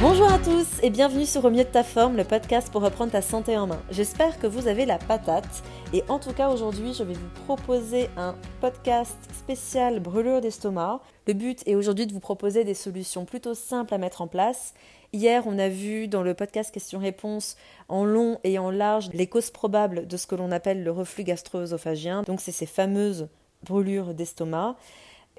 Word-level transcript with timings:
Bonjour 0.00 0.30
à 0.32 0.38
tous 0.38 0.80
et 0.84 0.90
bienvenue 0.90 1.26
sur 1.26 1.44
Au 1.44 1.50
mieux 1.50 1.64
de 1.64 1.68
ta 1.68 1.82
forme, 1.82 2.16
le 2.16 2.22
podcast 2.22 2.70
pour 2.70 2.82
reprendre 2.82 3.10
ta 3.10 3.20
santé 3.20 3.58
en 3.58 3.66
main. 3.66 3.82
J'espère 3.90 4.38
que 4.38 4.46
vous 4.46 4.68
avez 4.68 4.86
la 4.86 4.96
patate 4.96 5.64
et 5.92 6.04
en 6.08 6.20
tout 6.20 6.32
cas 6.32 6.50
aujourd'hui 6.50 6.94
je 6.94 7.02
vais 7.02 7.14
vous 7.14 7.44
proposer 7.46 8.08
un 8.16 8.36
podcast 8.60 9.16
spécial 9.36 9.98
brûlure 9.98 10.40
d'estomac. 10.40 11.00
Le 11.26 11.32
but 11.32 11.66
est 11.66 11.74
aujourd'hui 11.74 12.06
de 12.06 12.12
vous 12.12 12.20
proposer 12.20 12.62
des 12.62 12.74
solutions 12.74 13.24
plutôt 13.24 13.54
simples 13.54 13.92
à 13.92 13.98
mettre 13.98 14.22
en 14.22 14.28
place. 14.28 14.72
Hier 15.12 15.42
on 15.48 15.58
a 15.58 15.68
vu 15.68 16.06
dans 16.06 16.22
le 16.22 16.34
podcast 16.34 16.72
questions-réponses 16.72 17.56
en 17.88 18.04
long 18.04 18.38
et 18.44 18.60
en 18.60 18.70
large 18.70 19.10
les 19.14 19.26
causes 19.26 19.50
probables 19.50 20.06
de 20.06 20.16
ce 20.16 20.28
que 20.28 20.36
l'on 20.36 20.52
appelle 20.52 20.84
le 20.84 20.92
reflux 20.92 21.24
gastro-œsophagien, 21.24 22.22
donc 22.22 22.40
c'est 22.40 22.52
ces 22.52 22.66
fameuses 22.66 23.26
brûlures 23.64 24.14
d'estomac. 24.14 24.76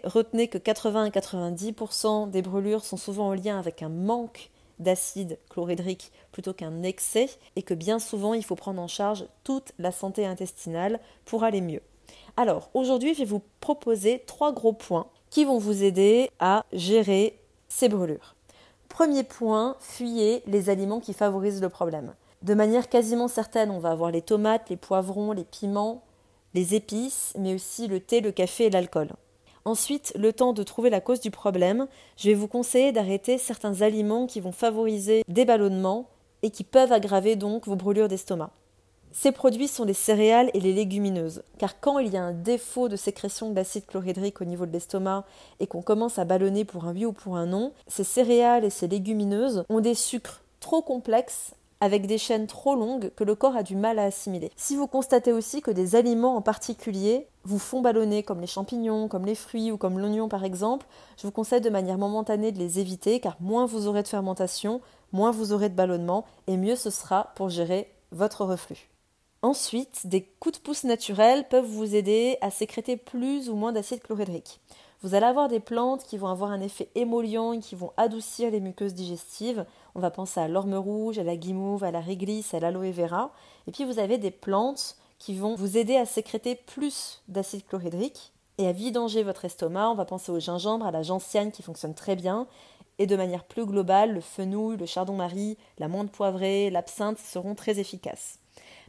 Retenez 0.04 0.48
que 0.48 0.58
80 0.58 1.06
à 1.06 1.10
90% 1.10 2.30
des 2.30 2.42
brûlures 2.42 2.86
sont 2.86 2.98
souvent 2.98 3.30
en 3.30 3.34
lien 3.34 3.60
avec 3.60 3.82
un 3.84 3.90
manque 3.90 4.50
d'acide 4.80 5.38
chlorhydrique 5.50 6.12
plutôt 6.32 6.54
qu'un 6.54 6.84
excès 6.84 7.30
et 7.56 7.64
que 7.64 7.74
bien 7.74 8.00
souvent 8.00 8.34
il 8.34 8.44
faut 8.44 8.56
prendre 8.56 8.82
en 8.82 8.88
charge 8.88 9.26
toute 9.44 9.74
la 9.78 9.92
santé 9.92 10.26
intestinale 10.26 11.00
pour 11.26 11.44
aller 11.44 11.62
mieux. 11.62 11.82
Alors 12.38 12.70
aujourd'hui 12.74 13.14
je 13.14 13.20
vais 13.20 13.26
vous 13.26 13.44
proposer 13.60 14.24
trois 14.26 14.54
gros 14.54 14.74
points 14.74 15.08
qui 15.30 15.46
vont 15.46 15.60
vous 15.60 15.84
aider 15.84 16.32
à 16.40 16.66
gérer 16.72 17.40
ces 17.68 17.90
brûlures. 17.90 18.36
Premier 18.88 19.24
point, 19.24 19.76
fuyez 19.80 20.42
les 20.48 20.70
aliments 20.70 21.00
qui 21.00 21.14
favorisent 21.14 21.62
le 21.62 21.70
problème. 21.70 22.16
De 22.42 22.54
manière 22.54 22.90
quasiment 22.90 23.28
certaine, 23.28 23.70
on 23.70 23.80
va 23.80 23.92
avoir 23.92 24.12
les 24.12 24.22
tomates, 24.22 24.70
les 24.70 24.78
poivrons, 24.78 25.34
les 25.34 25.44
piments, 25.44 26.04
les 26.54 26.74
épices, 26.74 27.34
mais 27.38 27.54
aussi 27.54 27.88
le 27.88 28.00
thé, 28.00 28.22
le 28.22 28.32
café 28.32 28.66
et 28.66 28.70
l'alcool. 28.70 29.10
Ensuite, 29.66 30.14
le 30.18 30.34
temps 30.34 30.54
de 30.54 30.64
trouver 30.64 30.90
la 30.90 31.02
cause 31.02 31.20
du 31.20 31.32
problème, 31.32 31.88
je 32.18 32.30
vais 32.30 32.36
vous 32.36 32.48
conseiller 32.48 32.92
d'arrêter 32.92 33.38
certains 33.38 33.82
aliments 33.82 34.28
qui 34.28 34.40
vont 34.40 34.52
favoriser 34.52 35.24
des 35.28 35.46
ballonnements 35.46 36.08
et 36.42 36.50
qui 36.50 36.64
peuvent 36.64 36.92
aggraver 36.92 37.36
donc 37.36 37.68
vos 37.68 37.76
brûlures 37.76 38.08
d'estomac. 38.08 38.52
Ces 39.12 39.32
produits 39.32 39.68
sont 39.68 39.86
les 39.86 39.94
céréales 39.94 40.52
et 40.54 40.60
les 40.60 40.72
légumineuses, 40.72 41.42
car 41.58 41.80
quand 41.80 41.98
il 41.98 42.14
y 42.14 42.18
a 42.18 42.24
un 42.24 42.32
défaut 42.32 42.90
de 42.90 42.96
sécrétion 42.96 43.50
d'acide 43.50 43.88
chlorhydrique 43.88 44.40
au 44.40 44.46
niveau 44.46 44.68
de 44.68 44.72
l'estomac 44.72 45.26
et 45.60 45.66
qu'on 45.66 45.82
commence 45.82 46.20
à 46.20 46.26
ballonner 46.26 46.64
pour 46.64 46.86
un 46.86 46.94
oui 46.94 47.06
ou 47.06 47.12
pour 47.12 47.36
un 47.36 47.48
non, 47.48 47.74
ces 47.88 48.04
céréales 48.04 48.66
et 48.66 48.70
ces 48.70 48.88
légumineuses 48.88 49.64
ont 49.68 49.80
des 49.80 49.96
sucres 49.96 50.42
trop 50.60 50.84
complexes 50.84 51.54
avec 51.82 52.08
des 52.08 52.18
chaînes 52.18 52.48
trop 52.48 52.76
longues 52.76 53.12
que 53.16 53.24
le 53.24 53.36
corps 53.36 53.56
a 53.56 53.64
du 53.64 53.76
mal 53.76 54.00
à 54.00 54.04
assimiler. 54.04 54.52
Si 54.56 54.76
vous 54.76 54.88
constatez 54.88 55.32
aussi 55.32 55.62
que 55.62 55.72
des 55.72 55.96
aliments 55.96 56.36
en 56.36 56.42
particulier 56.42 57.28
vous 57.44 57.60
font 57.60 57.82
ballonner, 57.82 58.24
comme 58.24 58.42
les 58.42 58.48
champignons, 58.48 59.08
comme 59.08 59.26
les 59.26 59.36
fruits 59.36 59.72
ou 59.72 59.78
comme 59.78 60.00
l'oignon 60.00 60.28
par 60.28 60.44
exemple, 60.44 60.86
je 61.18 61.26
vous 61.26 61.32
conseille 61.32 61.62
de 61.62 61.70
manière 61.70 61.98
momentanée 61.98 62.52
de 62.52 62.60
les 62.60 62.80
éviter 62.80 63.20
car 63.20 63.38
moins 63.40 63.66
vous 63.66 63.88
aurez 63.88 64.04
de 64.04 64.08
fermentation, 64.08 64.82
moins 65.12 65.32
vous 65.32 65.54
aurez 65.54 65.70
de 65.70 65.76
ballonnement 65.76 66.26
et 66.48 66.58
mieux 66.58 66.76
ce 66.76 66.90
sera 66.90 67.32
pour 67.36 67.50
gérer 67.50 67.92
votre 68.12 68.44
reflux. 68.46 68.90
Ensuite, 69.42 70.06
des 70.06 70.24
coups 70.40 70.58
de 70.60 70.64
pouce 70.64 70.84
naturels 70.84 71.48
peuvent 71.48 71.66
vous 71.66 71.96
aider 71.96 72.38
à 72.42 72.52
sécréter 72.52 72.98
plus 72.98 73.50
ou 73.50 73.56
moins 73.56 73.72
d'acide 73.72 74.02
chlorhydrique. 74.02 74.60
Vous 75.02 75.16
allez 75.16 75.28
avoir 75.28 75.48
des 75.48 75.62
plantes 75.62 76.04
qui 76.04 76.18
vont 76.18 76.28
avoir 76.28 76.52
un 76.52 76.60
effet 76.60 76.90
émollient 76.94 77.62
qui 77.62 77.76
vont 77.76 77.94
adoucir 77.96 78.52
les 78.52 78.60
muqueuses 78.60 78.94
digestives. 78.94 79.66
On 79.96 80.02
va 80.02 80.12
penser 80.12 80.42
à 80.42 80.50
l'orme 80.50 80.76
rouge, 80.76 81.18
à 81.18 81.24
la 81.24 81.38
guimauve, 81.38 81.86
à 81.86 81.92
la 81.92 82.02
réglisse, 82.02 82.54
à 82.54 82.60
l'aloe 82.60 82.92
vera. 82.92 83.32
Et 83.68 83.72
puis 83.72 83.86
vous 83.86 84.00
avez 84.00 84.18
des 84.18 84.32
plantes 84.32 84.98
qui 85.18 85.36
vont 85.36 85.56
vous 85.56 85.78
aider 85.78 85.96
à 85.96 86.06
sécréter 86.06 86.56
plus 86.56 87.22
d'acide 87.30 87.66
chlorhydrique 87.66 88.34
et 88.58 88.68
à 88.68 88.74
vidanger 88.74 89.24
votre 89.24 89.46
estomac. 89.46 89.90
On 89.90 89.96
va 89.96 90.04
penser 90.04 90.34
au 90.34 90.40
gingembre, 90.40 90.86
à 90.86 90.92
la 90.92 91.02
gentiane 91.02 91.54
qui 91.54 91.64
fonctionne 91.64 91.94
très 91.94 92.18
bien. 92.18 92.46
Et 92.98 93.08
de 93.08 93.16
manière 93.16 93.46
plus 93.46 93.66
globale, 93.66 94.14
le 94.14 94.20
fenouil, 94.20 94.76
le 94.76 94.86
chardon-marie, 94.86 95.58
la 95.78 95.88
menthe 95.88 96.12
poivrée, 96.12 96.70
l'absinthe 96.70 97.20
seront 97.20 97.56
très 97.56 97.80
efficaces. 97.80 98.40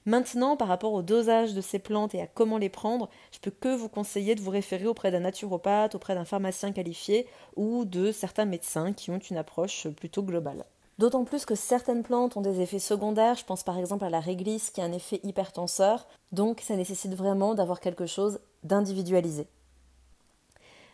Maintenant, 0.06 0.56
par 0.56 0.68
rapport 0.68 0.92
au 0.92 1.02
dosage 1.02 1.52
de 1.52 1.60
ces 1.60 1.78
plantes 1.78 2.14
et 2.14 2.22
à 2.22 2.26
comment 2.26 2.58
les 2.58 2.70
prendre, 2.70 3.10
je 3.32 3.38
peux 3.38 3.50
que 3.50 3.74
vous 3.74 3.88
conseiller 3.88 4.34
de 4.34 4.40
vous 4.40 4.50
référer 4.50 4.86
auprès 4.86 5.10
d'un 5.10 5.20
naturopathe, 5.20 5.94
auprès 5.94 6.14
d'un 6.14 6.24
pharmacien 6.24 6.72
qualifié 6.72 7.26
ou 7.56 7.84
de 7.84 8.10
certains 8.10 8.46
médecins 8.46 8.92
qui 8.92 9.10
ont 9.10 9.18
une 9.18 9.36
approche 9.36 9.88
plutôt 9.88 10.22
globale. 10.22 10.64
D'autant 10.98 11.24
plus 11.24 11.46
que 11.46 11.54
certaines 11.54 12.02
plantes 12.02 12.36
ont 12.36 12.42
des 12.42 12.60
effets 12.60 12.78
secondaires, 12.78 13.36
je 13.36 13.44
pense 13.44 13.62
par 13.62 13.78
exemple 13.78 14.04
à 14.04 14.10
la 14.10 14.20
réglisse 14.20 14.70
qui 14.70 14.80
a 14.80 14.84
un 14.84 14.92
effet 14.92 15.20
hypertenseur, 15.22 16.06
donc 16.32 16.60
ça 16.60 16.76
nécessite 16.76 17.14
vraiment 17.14 17.54
d'avoir 17.54 17.80
quelque 17.80 18.06
chose 18.06 18.40
d'individualisé. 18.64 19.48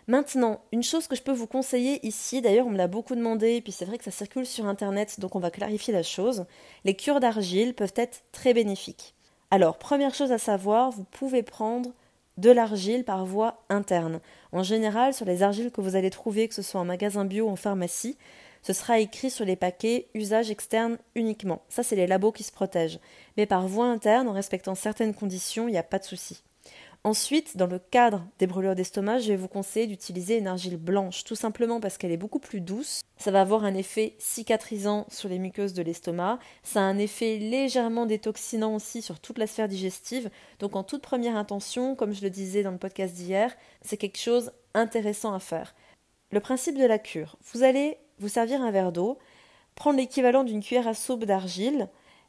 Maintenant, 0.08 0.60
une 0.70 0.84
chose 0.84 1.08
que 1.08 1.16
je 1.16 1.22
peux 1.22 1.32
vous 1.32 1.48
conseiller 1.48 2.04
ici, 2.06 2.40
d'ailleurs 2.40 2.68
on 2.68 2.70
me 2.70 2.76
l'a 2.76 2.86
beaucoup 2.86 3.16
demandé, 3.16 3.56
et 3.56 3.60
puis 3.60 3.72
c'est 3.72 3.84
vrai 3.84 3.98
que 3.98 4.04
ça 4.04 4.12
circule 4.12 4.46
sur 4.46 4.66
Internet, 4.66 5.18
donc 5.18 5.34
on 5.34 5.40
va 5.40 5.50
clarifier 5.50 5.92
la 5.92 6.04
chose, 6.04 6.44
les 6.84 6.94
cures 6.94 7.18
d'argile 7.18 7.74
peuvent 7.74 7.92
être 7.96 8.22
très 8.30 8.54
bénéfiques. 8.54 9.14
Alors, 9.50 9.78
première 9.78 10.14
chose 10.14 10.30
à 10.30 10.38
savoir, 10.38 10.90
vous 10.90 11.04
pouvez 11.04 11.42
prendre 11.42 11.90
de 12.36 12.50
l'argile 12.50 13.04
par 13.04 13.24
voie 13.24 13.64
interne. 13.68 14.20
En 14.52 14.62
général, 14.62 15.14
sur 15.14 15.26
les 15.26 15.42
argiles 15.42 15.72
que 15.72 15.80
vous 15.80 15.96
allez 15.96 16.10
trouver, 16.10 16.48
que 16.48 16.54
ce 16.54 16.62
soit 16.62 16.80
en 16.80 16.84
magasin 16.84 17.24
bio 17.24 17.46
ou 17.46 17.50
en 17.50 17.56
pharmacie, 17.56 18.16
ce 18.62 18.72
sera 18.72 18.98
écrit 18.98 19.30
sur 19.30 19.44
les 19.44 19.56
paquets 19.56 20.08
usage 20.14 20.50
externe 20.50 20.98
uniquement. 21.14 21.62
Ça, 21.68 21.82
c'est 21.82 21.96
les 21.96 22.06
labos 22.06 22.32
qui 22.32 22.42
se 22.42 22.52
protègent. 22.52 23.00
Mais 23.36 23.46
par 23.46 23.66
voie 23.68 23.86
interne, 23.86 24.28
en 24.28 24.32
respectant 24.32 24.74
certaines 24.74 25.14
conditions, 25.14 25.68
il 25.68 25.72
n'y 25.72 25.78
a 25.78 25.84
pas 25.84 25.98
de 25.98 26.04
souci. 26.04 26.42
Ensuite, 27.06 27.56
dans 27.56 27.68
le 27.68 27.78
cadre 27.78 28.26
des 28.40 28.48
brûlures 28.48 28.74
d'estomac, 28.74 29.20
je 29.20 29.28
vais 29.28 29.36
vous 29.36 29.46
conseiller 29.46 29.86
d'utiliser 29.86 30.38
une 30.38 30.48
argile 30.48 30.76
blanche, 30.76 31.22
tout 31.22 31.36
simplement 31.36 31.78
parce 31.78 31.98
qu'elle 31.98 32.10
est 32.10 32.16
beaucoup 32.16 32.40
plus 32.40 32.60
douce. 32.60 33.00
Ça 33.16 33.30
va 33.30 33.42
avoir 33.42 33.62
un 33.62 33.74
effet 33.74 34.16
cicatrisant 34.18 35.06
sur 35.08 35.28
les 35.28 35.38
muqueuses 35.38 35.72
de 35.72 35.84
l'estomac. 35.84 36.40
Ça 36.64 36.80
a 36.80 36.82
un 36.82 36.98
effet 36.98 37.38
légèrement 37.38 38.06
détoxinant 38.06 38.74
aussi 38.74 39.02
sur 39.02 39.20
toute 39.20 39.38
la 39.38 39.46
sphère 39.46 39.68
digestive. 39.68 40.30
Donc, 40.58 40.74
en 40.74 40.82
toute 40.82 41.00
première 41.00 41.36
intention, 41.36 41.94
comme 41.94 42.12
je 42.12 42.22
le 42.22 42.30
disais 42.30 42.64
dans 42.64 42.72
le 42.72 42.76
podcast 42.76 43.14
d'hier, 43.14 43.54
c'est 43.82 43.98
quelque 43.98 44.18
chose 44.18 44.50
intéressant 44.74 45.32
à 45.32 45.38
faire. 45.38 45.76
Le 46.32 46.40
principe 46.40 46.76
de 46.76 46.86
la 46.86 46.98
cure, 46.98 47.36
vous 47.52 47.62
allez 47.62 47.98
vous 48.18 48.28
servir 48.28 48.62
un 48.62 48.72
verre 48.72 48.90
d'eau, 48.90 49.18
prendre 49.76 49.98
l'équivalent 49.98 50.42
d'une 50.42 50.60
cuillère 50.60 50.88
à 50.88 50.94
soupe 50.94 51.24
d'argile, 51.24 51.88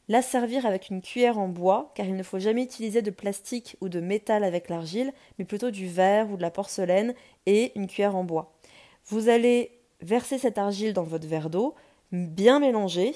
la 0.10 0.22
servir 0.22 0.66
avec 0.66 0.90
une 0.90 1.02
cuillère 1.02 1.38
en 1.38 1.48
bois, 1.48 1.92
car 1.96 2.06
il 2.06 2.16
ne 2.16 2.24
faut 2.24 2.40
jamais 2.40 2.64
utiliser 2.64 3.02
de 3.02 3.12
plastique 3.12 3.76
ou 3.82 3.90
de 3.90 4.00
métal 4.00 4.44
avec 4.44 4.70
l'argile, 4.70 5.12
mais 5.38 5.46
plutôt 5.46 5.72
du 5.72 5.88
verre 5.88 6.32
ou 6.32 6.38
de 6.38 6.42
la 6.42 6.52
porcelaine 6.52 7.14
et 7.46 7.72
une 7.76 7.88
cuillère 7.88 8.16
en 8.16 8.24
bois. 8.24 8.54
Vous 9.06 9.30
allez 9.30 9.72
verser 10.02 10.38
cette 10.38 10.58
argile 10.58 10.94
dans 10.94 11.04
votre 11.04 11.28
verre 11.28 11.50
d'eau, 11.50 11.76
bien 12.12 12.60
mélanger, 12.60 13.16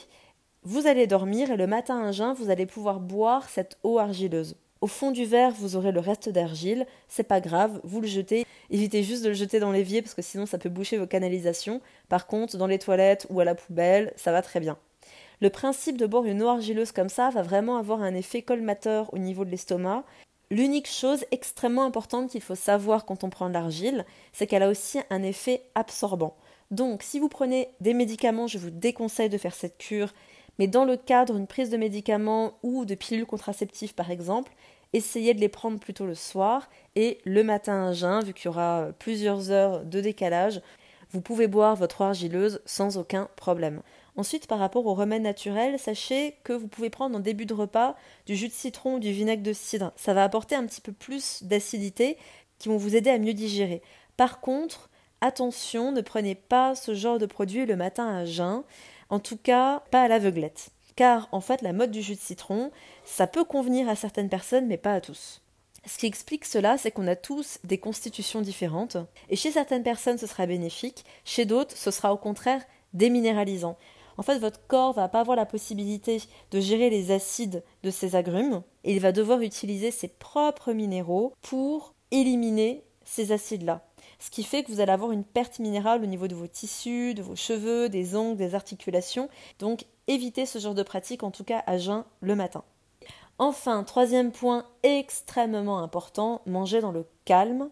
vous 0.64 0.86
allez 0.86 1.08
dormir 1.08 1.50
et 1.52 1.58
le 1.58 1.66
matin 1.66 2.04
à 2.04 2.12
jeun, 2.12 2.34
vous 2.34 2.50
allez 2.50 2.66
pouvoir 2.66 3.00
boire 3.00 3.50
cette 3.50 3.78
eau 3.84 3.98
argileuse. 3.98 4.56
Au 4.82 4.88
fond 4.88 5.12
du 5.12 5.26
verre, 5.26 5.52
vous 5.52 5.76
aurez 5.76 5.92
le 5.92 6.00
reste 6.00 6.30
d'argile, 6.30 6.86
c'est 7.08 7.24
pas 7.24 7.40
grave, 7.40 7.80
vous 7.84 8.02
le 8.02 8.08
jetez. 8.08 8.46
Évitez 8.70 9.04
juste 9.04 9.24
de 9.24 9.30
le 9.30 9.36
jeter 9.36 9.60
dans 9.60 9.72
l'évier 9.72 10.02
parce 10.02 10.16
que 10.16 10.22
sinon 10.22 10.46
ça 10.46 10.58
peut 10.58 10.70
boucher 10.70 10.98
vos 10.98 11.08
canalisations. 11.08 11.82
Par 12.10 12.26
contre, 12.26 12.58
dans 12.58 12.68
les 12.68 12.80
toilettes 12.80 13.28
ou 13.30 13.40
à 13.40 13.46
la 13.46 13.56
poubelle, 13.56 14.12
ça 14.16 14.32
va 14.32 14.42
très 14.42 14.60
bien. 14.60 14.78
Le 15.42 15.50
principe 15.50 15.98
de 15.98 16.06
boire 16.06 16.26
une 16.26 16.44
eau 16.44 16.50
argileuse 16.50 16.92
comme 16.92 17.10
ça 17.10 17.32
va 17.32 17.42
vraiment 17.42 17.78
avoir 17.78 18.04
un 18.04 18.14
effet 18.14 18.44
colmateur 18.44 19.12
au 19.12 19.18
niveau 19.18 19.44
de 19.44 19.50
l'estomac. 19.50 20.04
L'unique 20.52 20.88
chose 20.88 21.26
extrêmement 21.32 21.84
importante 21.84 22.30
qu'il 22.30 22.44
faut 22.44 22.54
savoir 22.54 23.06
quand 23.06 23.24
on 23.24 23.32
prend 23.32 23.50
de 23.50 23.54
l'argile, 23.54 24.06
c'est 24.34 24.46
qu'elle 24.46 24.62
a 24.62 24.70
aussi 24.70 25.00
un 25.10 25.24
effet 25.24 25.64
absorbant. 25.74 26.36
Donc, 26.70 27.02
si 27.02 27.20
vous 27.20 27.28
prenez 27.28 27.70
des 27.80 27.96
médicaments, 27.96 28.46
je 28.46 28.60
vous 28.60 28.70
déconseille 28.70 29.30
de 29.30 29.38
faire 29.40 29.56
cette 29.56 29.80
cure, 29.80 30.14
mais 30.60 30.68
dans 30.68 30.86
le 30.86 30.96
cadre 30.96 31.34
d'une 31.34 31.48
prise 31.48 31.72
de 31.72 31.78
médicaments 31.78 32.54
ou 32.62 32.86
de 32.86 32.94
pilules 32.94 33.26
contraceptives 33.26 33.96
par 33.96 34.12
exemple, 34.12 34.54
essayez 34.94 35.34
de 35.34 35.40
les 35.40 35.50
prendre 35.50 35.80
plutôt 35.80 36.06
le 36.06 36.14
soir 36.16 36.70
et 36.96 37.18
le 37.26 37.44
matin 37.44 37.88
à 37.88 37.94
jeun, 37.94 38.24
vu 38.24 38.34
qu'il 38.34 38.46
y 38.46 38.50
aura 38.50 38.90
plusieurs 39.00 39.50
heures 39.50 39.84
de 39.86 40.02
décalage, 40.02 40.62
vous 41.10 41.22
pouvez 41.22 41.48
boire 41.48 41.76
votre 41.76 42.04
argileuse 42.04 42.62
sans 42.66 42.98
aucun 42.98 43.28
problème. 43.36 43.82
Ensuite, 44.22 44.46
par 44.46 44.60
rapport 44.60 44.86
aux 44.86 44.94
remèdes 44.94 45.24
naturels, 45.24 45.80
sachez 45.80 46.36
que 46.44 46.54
vous 46.54 46.68
pouvez 46.68 46.92
prendre 46.92 47.18
en 47.18 47.20
début 47.20 47.48
de 47.48 47.56
repas 47.56 47.96
du 48.28 48.36
jus 48.36 48.50
de 48.50 48.54
citron 48.54 48.98
ou 48.98 49.00
du 49.00 49.12
vinaigre 49.12 49.42
de 49.42 49.52
cidre. 49.52 49.94
Ça 49.96 50.14
va 50.14 50.24
apporter 50.24 50.54
un 50.54 50.68
petit 50.68 50.80
peu 50.80 50.92
plus 50.92 51.42
d'acidité 51.42 52.20
qui 52.60 52.70
vont 52.70 52.78
vous 52.78 52.96
aider 52.96 53.10
à 53.10 53.18
mieux 53.18 53.34
digérer. 53.34 53.82
Par 54.18 54.40
contre, 54.40 54.92
attention, 55.22 55.92
ne 55.92 56.02
prenez 56.02 56.36
pas 56.36 56.76
ce 56.76 56.94
genre 56.94 57.18
de 57.18 57.26
produit 57.26 57.66
le 57.66 57.76
matin 57.76 58.16
à 58.16 58.26
jeun, 58.26 58.62
en 59.10 59.18
tout 59.18 59.38
cas 59.38 59.82
pas 59.90 60.04
à 60.04 60.08
l'aveuglette. 60.08 60.70
Car 60.96 61.28
en 61.32 61.42
fait, 61.42 61.64
la 61.64 61.74
mode 61.74 61.90
du 61.90 62.04
jus 62.04 62.14
de 62.14 62.20
citron, 62.20 62.70
ça 63.04 63.26
peut 63.26 63.44
convenir 63.44 63.90
à 63.90 63.96
certaines 63.96 64.30
personnes, 64.30 64.68
mais 64.68 64.78
pas 64.78 64.94
à 64.94 65.02
tous. 65.02 65.42
Ce 65.88 65.98
qui 65.98 66.06
explique 66.06 66.46
cela, 66.46 66.78
c'est 66.78 66.92
qu'on 66.92 67.08
a 67.08 67.16
tous 67.16 67.58
des 67.64 67.80
constitutions 67.80 68.42
différentes, 68.42 68.98
et 69.30 69.36
chez 69.36 69.52
certaines 69.52 69.82
personnes 69.82 70.20
ce 70.20 70.28
sera 70.28 70.46
bénéfique, 70.46 71.06
chez 71.26 71.46
d'autres 71.46 71.76
ce 71.76 71.90
sera 71.90 72.14
au 72.14 72.18
contraire 72.18 72.62
déminéralisant 72.94 73.78
en 74.18 74.24
fait, 74.24 74.38
votre 74.38 74.66
corps 74.68 74.94
va 74.94 75.08
pas 75.08 75.22
avoir 75.22 75.38
la 75.38 75.46
possibilité 75.46 76.22
de 76.52 76.60
gérer 76.60 76.90
les 76.90 77.12
acides 77.12 77.64
de 77.84 77.90
ces 77.92 78.16
agrumes 78.16 78.64
et 78.84 78.94
il 78.94 79.00
va 79.00 79.12
devoir 79.12 79.42
utiliser 79.42 79.92
ses 79.92 80.08
propres 80.08 80.74
minéraux 80.74 81.34
pour 81.42 81.94
éliminer 82.12 82.84
ces 83.04 83.32
acides-là. 83.32 83.86
Ce 84.20 84.30
qui 84.30 84.44
fait 84.44 84.64
que 84.64 84.72
vous 84.72 84.80
allez 84.80 84.92
avoir 84.92 85.12
une 85.12 85.24
perte 85.24 85.60
minérale 85.60 86.04
au 86.04 86.08
niveau 86.08 86.28
de 86.28 86.36
vos 86.36 86.48
tissus, 86.48 87.14
de 87.14 87.24
vos 87.24 87.36
cheveux, 87.36 87.90
des 87.90 88.16
ongles, 88.16 88.38
des 88.38 88.56
articulations. 88.56 89.30
Donc 89.60 89.86
évitez 90.08 90.46
ce 90.46 90.60
genre 90.60 90.76
de 90.76 90.84
pratique, 90.84 91.24
en 91.24 91.32
tout 91.32 91.44
cas 91.44 91.64
à 91.66 91.78
jeun 91.78 92.04
le 92.22 92.36
matin. 92.36 92.64
Enfin, 93.40 93.84
troisième 93.84 94.32
point 94.32 94.66
extrêmement 94.84 95.80
important, 95.80 96.42
mangez 96.46 96.82
dans 96.82 96.92
le 96.92 97.08
calme 97.26 97.70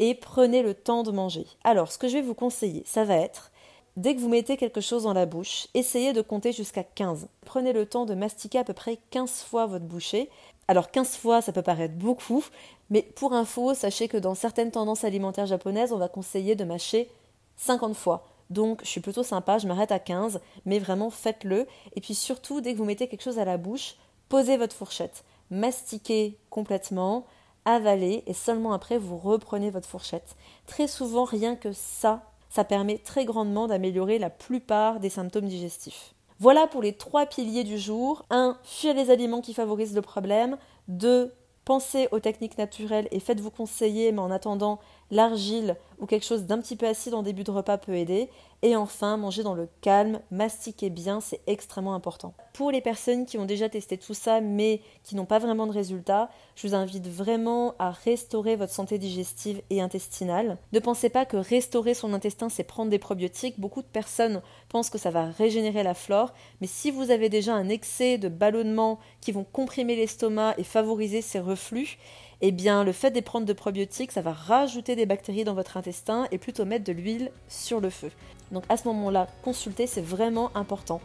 et 0.00 0.14
prenez 0.14 0.62
le 0.62 0.74
temps 0.74 1.04
de 1.04 1.12
manger. 1.12 1.46
Alors, 1.62 1.92
ce 1.92 1.98
que 1.98 2.08
je 2.08 2.14
vais 2.14 2.22
vous 2.22 2.34
conseiller, 2.34 2.82
ça 2.84 3.04
va 3.04 3.14
être 3.14 3.52
Dès 3.96 4.16
que 4.16 4.20
vous 4.20 4.28
mettez 4.28 4.56
quelque 4.56 4.80
chose 4.80 5.04
dans 5.04 5.12
la 5.12 5.24
bouche, 5.24 5.68
essayez 5.72 6.12
de 6.12 6.20
compter 6.20 6.50
jusqu'à 6.50 6.82
15. 6.82 7.28
Prenez 7.44 7.72
le 7.72 7.86
temps 7.86 8.06
de 8.06 8.14
mastiquer 8.14 8.58
à 8.58 8.64
peu 8.64 8.72
près 8.72 8.98
15 9.10 9.30
fois 9.42 9.66
votre 9.66 9.84
bouchée. 9.84 10.30
Alors 10.66 10.90
15 10.90 11.16
fois, 11.16 11.40
ça 11.40 11.52
peut 11.52 11.62
paraître 11.62 11.94
beaucoup, 11.94 12.44
mais 12.90 13.02
pour 13.02 13.34
info, 13.34 13.72
sachez 13.72 14.08
que 14.08 14.16
dans 14.16 14.34
certaines 14.34 14.72
tendances 14.72 15.04
alimentaires 15.04 15.46
japonaises, 15.46 15.92
on 15.92 15.98
va 15.98 16.08
conseiller 16.08 16.56
de 16.56 16.64
mâcher 16.64 17.08
50 17.56 17.94
fois. 17.94 18.26
Donc 18.50 18.80
je 18.82 18.88
suis 18.88 19.00
plutôt 19.00 19.22
sympa, 19.22 19.58
je 19.58 19.68
m'arrête 19.68 19.92
à 19.92 20.00
15, 20.00 20.40
mais 20.64 20.80
vraiment 20.80 21.10
faites-le. 21.10 21.68
Et 21.94 22.00
puis 22.00 22.16
surtout, 22.16 22.60
dès 22.60 22.72
que 22.72 22.78
vous 22.78 22.84
mettez 22.84 23.06
quelque 23.06 23.22
chose 23.22 23.38
à 23.38 23.44
la 23.44 23.58
bouche, 23.58 23.94
posez 24.28 24.56
votre 24.56 24.74
fourchette. 24.74 25.22
Mastiquez 25.50 26.36
complètement, 26.50 27.26
avalez, 27.64 28.24
et 28.26 28.34
seulement 28.34 28.72
après 28.72 28.98
vous 28.98 29.16
reprenez 29.16 29.70
votre 29.70 29.88
fourchette. 29.88 30.34
Très 30.66 30.88
souvent, 30.88 31.24
rien 31.24 31.54
que 31.54 31.72
ça, 31.72 32.22
ça 32.54 32.62
permet 32.62 32.98
très 32.98 33.24
grandement 33.24 33.66
d'améliorer 33.66 34.20
la 34.20 34.30
plupart 34.30 35.00
des 35.00 35.10
symptômes 35.10 35.48
digestifs. 35.48 36.14
Voilà 36.38 36.68
pour 36.68 36.82
les 36.82 36.92
trois 36.92 37.26
piliers 37.26 37.64
du 37.64 37.78
jour. 37.78 38.24
1. 38.30 38.58
Fuir 38.62 38.94
les 38.94 39.10
aliments 39.10 39.40
qui 39.40 39.54
favorisent 39.54 39.96
le 39.96 40.02
problème. 40.02 40.56
2. 40.86 41.34
Pensez 41.64 42.06
aux 42.12 42.20
techniques 42.20 42.56
naturelles 42.56 43.08
et 43.10 43.18
faites-vous 43.18 43.50
conseiller, 43.50 44.12
mais 44.12 44.20
en 44.20 44.30
attendant, 44.30 44.78
l'argile 45.10 45.76
ou 46.00 46.06
quelque 46.06 46.26
chose 46.26 46.44
d'un 46.44 46.58
petit 46.58 46.76
peu 46.76 46.86
acide 46.86 47.14
en 47.14 47.22
début 47.22 47.44
de 47.44 47.50
repas 47.50 47.78
peut 47.78 47.94
aider. 47.94 48.28
Et 48.62 48.76
enfin, 48.76 49.18
manger 49.18 49.42
dans 49.42 49.54
le 49.54 49.68
calme, 49.82 50.20
mastiquer 50.30 50.88
bien, 50.88 51.20
c'est 51.20 51.40
extrêmement 51.46 51.94
important. 51.94 52.32
Pour 52.54 52.70
les 52.70 52.80
personnes 52.80 53.26
qui 53.26 53.36
ont 53.36 53.44
déjà 53.44 53.68
testé 53.68 53.98
tout 53.98 54.14
ça 54.14 54.40
mais 54.40 54.80
qui 55.02 55.16
n'ont 55.16 55.26
pas 55.26 55.38
vraiment 55.38 55.66
de 55.66 55.72
résultats, 55.72 56.30
je 56.56 56.66
vous 56.66 56.74
invite 56.74 57.06
vraiment 57.06 57.74
à 57.78 57.90
restaurer 57.90 58.56
votre 58.56 58.72
santé 58.72 58.96
digestive 58.96 59.60
et 59.68 59.82
intestinale. 59.82 60.56
Ne 60.72 60.78
pensez 60.78 61.10
pas 61.10 61.26
que 61.26 61.36
restaurer 61.36 61.92
son 61.92 62.14
intestin, 62.14 62.48
c'est 62.48 62.64
prendre 62.64 62.90
des 62.90 62.98
probiotiques. 62.98 63.60
Beaucoup 63.60 63.82
de 63.82 63.86
personnes 63.86 64.40
pensent 64.70 64.88
que 64.88 64.98
ça 64.98 65.10
va 65.10 65.26
régénérer 65.26 65.82
la 65.82 65.94
flore, 65.94 66.32
mais 66.62 66.66
si 66.66 66.90
vous 66.90 67.10
avez 67.10 67.28
déjà 67.28 67.54
un 67.54 67.68
excès 67.68 68.16
de 68.16 68.28
ballonnement 68.28 68.98
qui 69.20 69.32
vont 69.32 69.44
comprimer 69.44 69.94
l'estomac 69.94 70.54
et 70.56 70.64
favoriser 70.64 71.20
ses 71.20 71.40
reflux, 71.40 71.98
eh 72.40 72.52
bien 72.52 72.84
le 72.84 72.92
fait 72.92 73.10
de 73.10 73.20
prendre 73.20 73.46
de 73.46 73.52
probiotiques, 73.52 74.12
ça 74.12 74.22
va 74.22 74.32
rajouter 74.32 74.96
des 74.96 75.06
bactéries 75.06 75.44
dans 75.44 75.54
votre 75.54 75.76
intestin 75.76 76.26
et 76.30 76.38
plutôt 76.38 76.64
mettre 76.64 76.84
de 76.84 76.92
l'huile 76.92 77.30
sur 77.48 77.80
le 77.80 77.90
feu. 77.90 78.10
Donc 78.52 78.64
à 78.68 78.76
ce 78.76 78.88
moment-là, 78.88 79.26
consulter, 79.42 79.86
c'est 79.86 80.04
vraiment 80.04 80.50
important. 80.54 81.00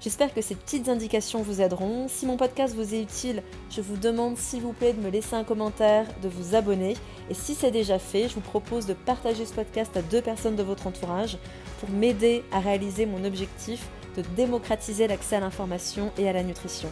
J'espère 0.00 0.32
que 0.32 0.40
ces 0.40 0.54
petites 0.54 0.88
indications 0.88 1.42
vous 1.42 1.60
aideront. 1.60 2.08
Si 2.08 2.24
mon 2.24 2.38
podcast 2.38 2.74
vous 2.74 2.94
est 2.94 3.02
utile, 3.02 3.42
je 3.70 3.82
vous 3.82 3.98
demande 3.98 4.38
s'il 4.38 4.62
vous 4.62 4.72
plaît 4.72 4.94
de 4.94 5.00
me 5.00 5.10
laisser 5.10 5.36
un 5.36 5.44
commentaire, 5.44 6.06
de 6.22 6.28
vous 6.28 6.54
abonner. 6.54 6.96
Et 7.28 7.34
si 7.34 7.54
c'est 7.54 7.70
déjà 7.70 7.98
fait, 7.98 8.26
je 8.26 8.34
vous 8.34 8.40
propose 8.40 8.86
de 8.86 8.94
partager 8.94 9.44
ce 9.44 9.52
podcast 9.52 9.94
à 9.98 10.02
deux 10.02 10.22
personnes 10.22 10.56
de 10.56 10.62
votre 10.62 10.86
entourage 10.86 11.36
pour 11.80 11.90
m'aider 11.90 12.42
à 12.50 12.60
réaliser 12.60 13.04
mon 13.04 13.24
objectif 13.24 13.88
de 14.16 14.22
démocratiser 14.36 15.06
l'accès 15.06 15.36
à 15.36 15.40
l'information 15.40 16.10
et 16.18 16.28
à 16.28 16.32
la 16.32 16.42
nutrition. 16.42 16.88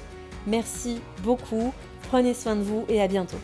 Merci 0.46 1.00
beaucoup, 1.22 1.72
prenez 2.08 2.34
soin 2.34 2.56
de 2.56 2.62
vous 2.62 2.84
et 2.88 3.00
à 3.00 3.08
bientôt. 3.08 3.38